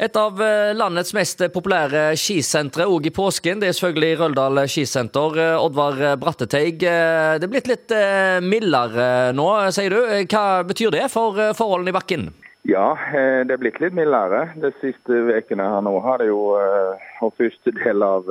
Et 0.00 0.14
av 0.16 0.38
eh, 0.40 0.70
landets 0.72 1.12
mest 1.12 1.42
populære 1.52 2.14
skisentre 2.16 2.86
òg 2.88 3.10
i 3.10 3.12
påsken, 3.12 3.58
det 3.60 3.68
er 3.68 3.74
selvfølgelig 3.76 4.16
Røldal 4.22 4.60
skisenter. 4.64 5.34
Eh, 5.36 5.56
Oddvar 5.60 5.98
Bratteteig, 6.22 6.86
eh, 6.88 7.32
det 7.36 7.44
er 7.44 7.50
blitt 7.52 7.66
litt 7.68 7.92
mildere 8.40 9.34
nå, 9.36 9.48
sier 9.76 9.92
du. 9.92 9.98
Hva 10.24 10.62
betyr 10.64 10.94
det 10.94 11.10
for 11.12 11.36
forholdene 11.58 11.92
i 11.92 11.96
bakken? 11.98 12.30
Ja, 12.68 12.94
det 13.12 13.52
er 13.52 13.60
blitt 13.60 13.80
litt 13.82 13.92
mildere. 13.96 14.46
De 14.62 14.70
siste 14.80 15.18
ukene 15.28 15.66
her 15.68 15.84
nå 15.84 15.92
har 16.04 16.22
det 16.22 16.30
jo, 16.30 16.38
og 17.20 17.36
første 17.36 17.72
del 17.76 18.04
av, 18.04 18.28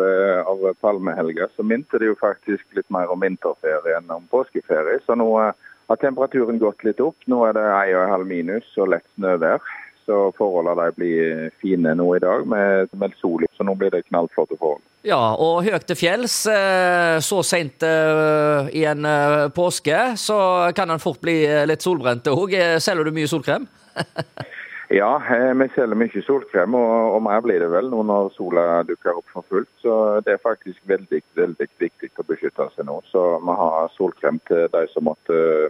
av 0.50 0.66
palmehelga, 0.82 1.52
så 1.54 1.66
minte 1.66 2.02
det 2.02 2.10
jo 2.10 2.18
faktisk 2.18 2.66
litt 2.78 2.90
mer 2.94 3.14
om 3.14 3.22
vinterferie 3.22 3.98
enn 4.00 4.10
om 4.14 4.26
påskeferie. 4.34 5.02
Så 5.06 5.18
nå 5.18 5.28
har 5.38 6.02
temperaturen 6.02 6.62
gått 6.62 6.86
litt 6.88 7.02
opp. 7.02 7.18
Nå 7.30 7.44
er 7.50 7.58
det 7.58 7.68
1,5 7.68 8.26
minus 8.30 8.74
og 8.78 8.94
lett 8.96 9.06
snøvær 9.18 9.62
så 10.10 10.20
forholdene 10.38 10.88
de 10.90 10.98
blir 10.98 11.50
fine 11.62 11.94
nå 11.98 12.08
i 12.18 12.22
dag 12.24 12.46
med, 12.50 12.90
med 12.98 13.14
sol. 13.22 13.46
Så 13.54 13.66
nå 13.66 13.76
blir 13.78 13.94
det 13.94 14.08
knallflotte 14.08 14.58
forhold. 14.58 14.82
Ja, 15.06 15.20
og 15.40 15.64
høyt 15.64 15.86
til 15.88 15.96
fjells 15.96 16.42
eh, 16.52 17.20
så 17.24 17.44
seint 17.46 17.86
eh, 17.86 18.72
i 18.76 18.84
en 18.90 19.06
eh, 19.08 19.48
påske, 19.56 20.00
så 20.20 20.40
kan 20.76 20.92
en 20.92 21.00
fort 21.04 21.22
bli 21.24 21.44
litt 21.70 21.86
solbrent 21.86 22.28
òg. 22.34 22.58
Selger 22.84 23.08
du 23.08 23.14
mye 23.16 23.30
solkrem? 23.30 23.70
ja, 25.00 25.12
vi 25.62 25.70
selger 25.76 26.02
mye 26.02 26.26
solkrem, 26.26 26.76
og, 26.76 26.92
og, 27.14 27.22
mer 27.30 27.46
blir 27.46 27.64
det 27.64 27.70
vel 27.72 27.88
nå 27.94 28.02
når 28.10 28.34
sola 28.36 28.66
dukker 28.90 29.22
opp 29.22 29.32
for 29.32 29.48
fullt. 29.48 29.72
Så 29.86 29.96
det 30.26 30.36
er 30.36 30.44
faktisk 30.44 30.82
veldig, 30.90 31.22
veldig 31.38 31.70
viktig 31.86 32.12
å 32.18 32.28
beskytte 32.28 32.68
seg 32.74 32.90
nå. 32.90 33.00
Så 33.14 33.24
vi 33.46 33.60
har 33.62 33.94
solkrem 33.96 34.42
til 34.50 34.68
de 34.74 34.84
som 34.92 35.08
måtte, 35.08 35.70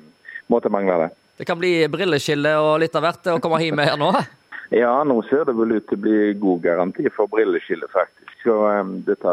måtte 0.50 0.74
mangle 0.74 1.04
det. 1.04 1.12
Det 1.40 1.46
kan 1.48 1.60
bli 1.60 1.88
brilleskille 1.88 2.52
og 2.60 2.82
litt 2.84 2.96
av 3.00 3.06
hvert 3.06 3.32
å 3.32 3.40
komme 3.40 3.62
hjem 3.64 3.80
med 3.80 3.94
her 3.94 4.00
nå? 4.00 4.12
Ja, 4.70 5.00
nå 5.02 5.16
ser 5.26 5.48
det 5.48 5.56
vel 5.58 5.72
ut 5.80 5.88
til 5.90 5.98
å 5.98 6.02
bli 6.04 6.18
god 6.38 6.60
garanti 6.62 7.10
for 7.10 7.26
brilleskille, 7.32 7.88
faktisk. 7.90 8.36
Så 8.44 8.54
um, 8.54 8.92
dette, 9.02 9.32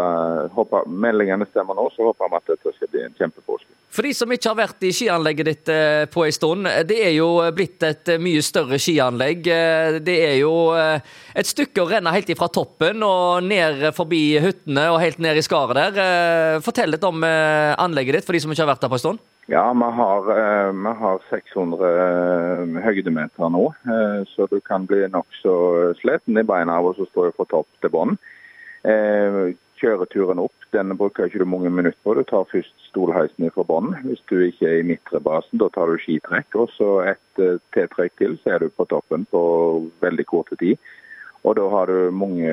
håper, 0.57 0.87
Meldingene 0.89 1.45
stemmer 1.51 1.77
nå, 1.77 1.91
så 1.93 2.07
håper 2.09 2.31
vi 2.33 2.39
at 2.39 2.49
dette 2.55 2.73
skal 2.73 2.91
bli 2.95 3.03
en 3.05 3.19
kjempepåske. 3.19 3.69
For 3.93 4.09
de 4.09 4.15
som 4.17 4.33
ikke 4.33 4.49
har 4.49 4.59
vært 4.63 4.87
i 4.89 4.95
skianlegget 4.97 5.51
ditt 5.51 5.73
uh, 5.75 6.07
på 6.09 6.25
en 6.25 6.39
stund, 6.39 6.71
det 6.89 6.99
er 7.11 7.13
jo 7.19 7.29
blitt 7.53 7.85
et 7.85 8.15
uh, 8.15 8.23
mye 8.23 8.41
større 8.49 8.81
skianlegg. 8.81 9.45
Det 10.09 10.17
er 10.31 10.39
jo 10.41 10.55
et 10.73 11.53
stykke 11.53 11.85
å 11.85 11.91
renne 11.93 12.17
helt 12.17 12.33
ifra 12.33 12.49
toppen 12.49 13.05
og 13.05 13.45
ned 13.45 13.91
forbi 13.99 14.39
hyttene 14.41 14.89
og 14.95 15.03
helt 15.05 15.21
ned 15.21 15.37
i 15.37 15.45
skaret 15.45 15.77
der. 15.77 16.61
Fortell 16.65 16.97
litt 16.97 17.05
om 17.05 17.21
anlegget 17.21 18.23
ditt 18.23 18.31
for 18.31 18.33
de 18.33 18.41
som 18.41 18.57
ikke 18.57 18.65
har 18.65 18.73
vært 18.73 18.89
der 18.89 18.97
på 18.97 19.03
en 19.03 19.09
stund. 19.11 19.27
Ja, 19.49 19.73
vi 19.73 19.97
har, 19.97 20.31
eh, 20.39 20.73
vi 20.73 20.93
har 20.99 21.21
600 21.31 21.89
eh, 21.89 22.83
høydemeter 22.83 23.51
nå, 23.55 23.69
eh, 23.87 24.25
så 24.27 24.49
du 24.51 24.59
kan 24.61 24.89
bli 24.91 25.05
nokså 25.07 25.53
sliten 26.01 26.39
i 26.39 26.43
beina 26.43 26.81
av 26.81 26.89
å 26.91 27.07
stå 27.07 27.29
fra 27.37 27.47
topp 27.53 27.69
til 27.81 27.93
bånn. 27.95 28.19
Kjøreturen 29.77 30.41
opp 30.41 30.67
den 30.73 30.97
bruker 30.99 31.27
ikke 31.27 31.39
du 31.43 31.47
mange 31.47 31.71
minutter 31.71 31.99
på. 32.03 32.15
Du 32.17 32.25
tar 32.25 32.47
først 32.51 32.75
stolheisen 32.89 33.51
fra 33.55 33.63
bånn. 33.67 33.95
Hvis 34.03 34.23
du 34.31 34.39
ikke 34.41 34.67
er 34.67 34.79
i 34.81 34.87
midtre 34.87 35.21
basen, 35.21 35.59
da 35.63 35.69
tar 35.69 35.91
du 35.91 35.99
skitrekk. 36.01 36.55
Og 36.55 36.71
så 36.75 36.91
et 37.13 37.43
T-trekk 37.75 38.15
til, 38.17 38.39
så 38.43 38.55
er 38.55 38.65
du 38.65 38.71
på 38.71 38.87
toppen 38.89 39.27
på 39.31 39.43
veldig 40.01 40.27
kort 40.27 40.55
tid. 40.59 40.79
Og 41.47 41.55
da 41.55 41.65
har 41.71 41.87
du 41.87 42.11
mange 42.11 42.51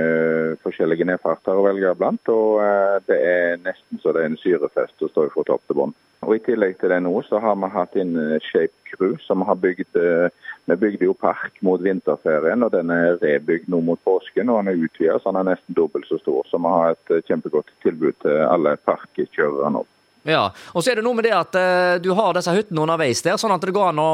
forskjellige 0.62 1.08
nedfarter 1.10 1.58
å 1.58 1.66
velge 1.66 1.96
blant, 1.98 2.30
og 2.30 2.60
eh, 2.62 2.98
det 3.08 3.20
er 3.26 3.62
nesten 3.64 4.02
så 4.04 4.14
det 4.14 4.22
er 4.22 4.30
en 4.30 4.42
syrefest 4.42 5.02
å 5.02 5.10
stå 5.10 5.30
fra 5.34 5.46
topp 5.48 5.64
til 5.66 5.80
bånn. 5.80 5.96
Og 6.24 6.36
I 6.38 6.44
tillegg 6.46 6.78
til 6.80 6.94
det 6.94 7.00
nå, 7.04 7.14
så 7.26 7.42
har 7.42 7.58
vi 7.58 7.72
hatt 7.74 7.98
inn 8.00 8.14
eh, 8.22 8.38
Shape 8.52 8.92
Crew, 8.92 9.16
som 9.26 9.42
har 9.50 9.58
bygd 9.60 9.98
eh, 9.98 10.30
Vi 10.70 10.78
bygde 10.80 11.10
jo 11.10 11.18
park 11.18 11.58
mot 11.66 11.82
vinterferien, 11.84 12.64
og 12.64 12.72
den 12.72 12.94
er 12.94 13.18
rebygd 13.18 13.66
nå 13.74 13.82
mot 13.84 14.00
påsken. 14.06 14.54
Og 14.54 14.62
den 14.62 14.72
er 14.72 14.86
utvida, 14.86 15.18
så 15.20 15.34
den 15.34 15.42
er 15.42 15.50
nesten 15.56 15.76
dobbelt 15.76 16.08
så 16.08 16.22
stor. 16.22 16.46
Så 16.48 16.62
vi 16.62 16.78
har 16.78 16.94
et 16.94 17.28
kjempegodt 17.28 17.74
tilbud 17.84 18.22
til 18.22 18.46
alle 18.46 18.78
parkkjørere 18.86 19.74
nå. 19.74 19.84
Ja, 20.24 20.46
og 20.72 20.84
så 20.84 20.92
er 20.92 21.00
det 21.00 21.04
noe 21.06 21.18
med 21.18 21.28
det 21.28 21.34
at 21.36 21.56
uh, 21.58 21.96
du 22.04 22.14
har 22.16 22.36
disse 22.38 22.54
hyttene 22.56 22.84
underveis 22.86 23.24
der, 23.26 23.36
sånn 23.40 23.52
at 23.56 23.64
det 23.64 23.74
går 23.76 23.90
an 23.92 24.00
å 24.00 24.12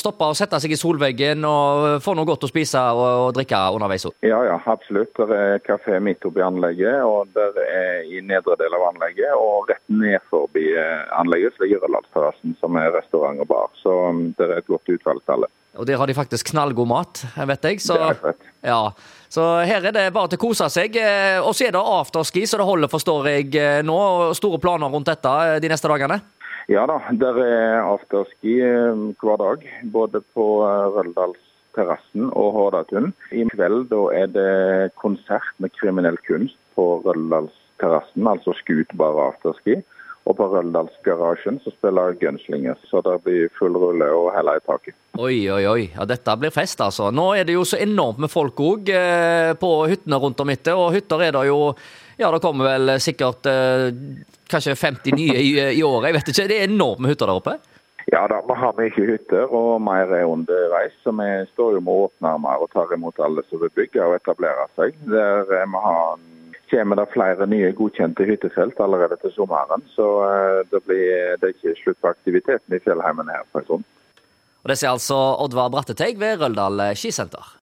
stoppe 0.00 0.30
og 0.32 0.38
sette 0.38 0.60
seg 0.62 0.72
i 0.72 0.78
solveggen 0.80 1.44
og 1.44 2.00
få 2.04 2.14
noe 2.16 2.28
godt 2.28 2.46
å 2.46 2.50
spise 2.50 2.80
og, 2.96 3.06
og 3.26 3.34
drikke 3.36 3.60
underveis. 3.76 4.06
Ja, 4.24 4.40
ja, 4.46 4.56
absolutt. 4.72 5.12
Det 5.16 5.36
er 5.36 5.62
kafé 5.64 6.00
midt 6.02 6.24
oppi 6.24 6.42
anlegget, 6.44 7.02
og 7.04 7.32
det 7.36 7.66
er 7.66 8.08
i 8.08 8.22
nedre 8.24 8.56
del 8.60 8.76
av 8.76 8.88
anlegget. 8.90 9.32
Og 9.36 9.68
rett 9.70 9.84
ned 9.92 10.20
forbi 10.32 10.70
eh, 10.72 11.02
anlegget 11.20 11.56
så 11.56 11.64
ligger 11.64 11.84
Rødlandsterrassen, 11.84 12.56
som 12.60 12.78
er 12.80 12.92
restaurant 12.96 13.42
og 13.42 13.50
bar. 13.50 13.72
Så 13.82 13.94
um, 14.10 14.30
det 14.38 14.48
er 14.48 14.60
et 14.60 14.70
godt 14.70 14.88
utvalg 14.88 15.22
til 15.24 15.36
alle. 15.36 15.50
Og 15.78 15.86
der 15.86 16.00
har 16.00 16.10
de 16.10 16.16
faktisk 16.16 16.50
knallgod 16.50 16.88
mat, 16.90 17.22
vet 17.46 17.66
jeg. 17.68 17.80
Så. 17.84 17.96
Ja, 18.66 18.90
så 19.30 19.44
her 19.62 19.86
er 19.86 19.94
det 19.94 20.08
bare 20.14 20.32
til 20.32 20.40
å 20.40 20.42
kose 20.48 20.66
seg. 20.72 20.96
Eh, 20.98 21.38
og 21.38 21.54
så 21.54 21.68
er 21.68 21.76
det 21.76 21.80
afterski, 21.80 22.42
så 22.48 22.58
det 22.58 22.66
holder, 22.66 22.90
forstår 22.90 23.28
jeg 23.30 23.54
eh, 23.54 23.78
nå. 23.86 24.00
Store 24.36 24.58
planer 24.62 24.90
rundt 24.90 25.06
dette 25.08 25.30
eh, 25.30 25.60
de 25.62 25.70
neste 25.70 25.90
dagene? 25.90 26.18
Ja 26.70 26.82
da, 26.86 26.98
der 27.18 27.38
er 27.42 27.86
afterski 27.86 28.58
hver 29.22 29.38
dag. 29.40 29.62
Både 29.94 30.20
på 30.34 30.48
Røldalsterrassen 30.96 32.28
og 32.28 32.50
Hordatun. 32.58 33.14
I 33.34 33.46
kveld 33.54 33.88
da 33.90 34.02
er 34.18 34.28
det 34.34 34.50
konsert 35.00 35.54
med 35.62 35.74
kriminell 35.78 36.18
kunst 36.26 36.58
på 36.78 37.00
Røldalsterrassen, 37.06 38.26
altså 38.26 38.54
skutbar 38.58 39.18
afterski. 39.30 39.80
Og 40.28 40.36
på 40.36 40.46
Røldalsgarasjen 40.52 41.58
så 41.64 41.72
spiller 41.72 42.18
Gunslinger, 42.20 42.76
så 42.90 43.00
det 43.06 43.16
blir 43.24 43.48
full 43.56 43.76
rulle 43.80 44.10
og 44.14 44.28
heller 44.34 44.60
i 44.60 44.64
taket. 44.66 44.94
Oi, 45.18 45.48
oi, 45.50 45.62
oi. 45.66 45.86
Ja, 45.94 46.04
dette 46.08 46.36
blir 46.38 46.52
fest, 46.54 46.82
altså. 46.84 47.08
Nå 47.14 47.30
er 47.38 47.48
det 47.48 47.56
jo 47.56 47.64
så 47.66 47.80
enormt 47.80 48.20
med 48.20 48.32
folk 48.32 48.60
òg 48.60 48.92
eh, 48.94 49.54
på 49.58 49.72
hyttene 49.90 50.20
rundt 50.20 50.42
om 50.44 50.52
etter. 50.52 50.76
Og 50.78 50.92
hytter 50.94 51.26
er 51.26 51.34
det 51.38 51.48
jo 51.48 51.58
Ja, 52.20 52.28
det 52.28 52.42
kommer 52.44 52.68
vel 52.68 52.98
sikkert 53.00 53.48
eh, 53.48 53.88
kanskje 54.50 54.76
50 54.76 55.16
nye 55.16 55.40
i, 55.40 55.50
i 55.78 55.82
året, 55.82 56.10
jeg 56.10 56.18
vet 56.18 56.32
ikke. 56.32 56.48
Det 56.52 56.58
er 56.60 56.68
enormt 56.68 57.00
med 57.00 57.14
hytter 57.14 57.30
der 57.30 57.40
oppe? 57.40 57.58
Ja 58.12 58.24
da, 58.28 58.40
vi 58.42 58.54
har 58.58 58.74
mye 58.74 59.06
hytter, 59.06 59.52
og 59.54 59.80
mer 59.86 60.10
er 60.16 60.26
underveis. 60.28 60.96
Så 61.04 61.12
vi 61.16 61.28
står 61.52 61.78
jo 61.78 61.82
med 61.86 62.06
åpne 62.06 62.34
armer 62.34 62.64
og 62.64 62.70
tar 62.74 62.92
imot 62.96 63.20
alle 63.22 63.44
som 63.48 63.62
vil 63.62 63.72
bygge 63.76 64.02
og 64.04 64.16
etablere 64.18 64.66
seg. 64.76 64.96
Der 65.08 65.48
eh, 65.48 65.66
vi 65.68 65.82
har 65.86 66.20
kommer 66.70 67.00
det 67.00 67.08
flere 67.12 67.46
nye 67.50 67.72
godkjente 67.76 68.26
hyttefelt 68.28 68.80
allerede 68.80 69.18
til 69.22 69.32
sommeren. 69.34 69.84
Så 69.94 70.08
eh, 70.26 70.60
det, 70.72 70.82
blir, 70.86 71.38
det 71.40 71.48
er 71.48 71.56
ikke 71.56 71.78
slutt 71.82 72.00
på 72.02 72.12
aktiviteten 72.12 72.76
i 72.76 72.82
fjellheimen 72.84 73.32
her. 73.32 73.46
Og 73.54 74.68
Det 74.68 74.76
sier 74.76 74.92
altså 74.92 75.18
Oddvar 75.44 75.72
Bratteteig 75.72 76.20
ved 76.20 76.42
Røldal 76.42 76.82
skisenter. 76.98 77.46